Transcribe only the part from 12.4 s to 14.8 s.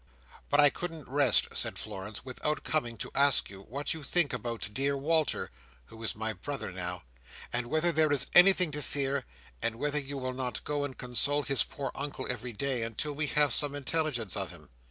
day, until we have some intelligence of him?"